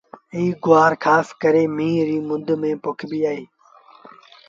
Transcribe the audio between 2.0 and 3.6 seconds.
ريٚ مند ميݩ پوکبو اهي۔